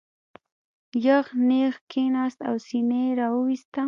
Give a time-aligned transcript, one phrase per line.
[1.07, 3.79] یغ نېغ کېناست او سینه یې را وویسته.